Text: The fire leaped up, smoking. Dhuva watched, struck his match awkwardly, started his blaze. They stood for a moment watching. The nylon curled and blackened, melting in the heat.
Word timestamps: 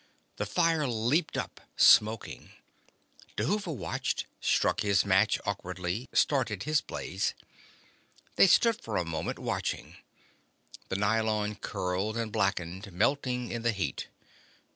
The 0.37 0.47
fire 0.47 0.87
leaped 0.87 1.37
up, 1.37 1.61
smoking. 1.77 2.49
Dhuva 3.37 3.71
watched, 3.71 4.25
struck 4.39 4.81
his 4.81 5.05
match 5.05 5.39
awkwardly, 5.45 6.09
started 6.11 6.63
his 6.63 6.81
blaze. 6.81 7.35
They 8.35 8.47
stood 8.47 8.81
for 8.81 8.97
a 8.97 9.05
moment 9.05 9.37
watching. 9.37 9.97
The 10.89 10.95
nylon 10.95 11.53
curled 11.53 12.17
and 12.17 12.31
blackened, 12.31 12.91
melting 12.91 13.51
in 13.51 13.61
the 13.61 13.73
heat. 13.73 14.07